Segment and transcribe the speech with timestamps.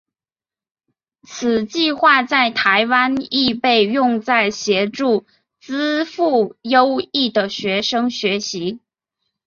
[1.21, 5.27] 此计画在台湾亦被用在协助
[5.59, 8.79] 资赋优异的学生学习。